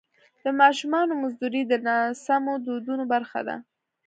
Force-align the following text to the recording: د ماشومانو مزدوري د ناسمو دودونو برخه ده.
د 0.43 0.45
ماشومانو 0.61 1.13
مزدوري 1.21 1.61
د 1.67 1.73
ناسمو 1.87 2.53
دودونو 2.65 3.03
برخه 3.13 3.39
ده. 3.47 3.55